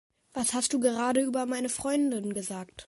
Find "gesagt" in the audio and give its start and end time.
2.33-2.73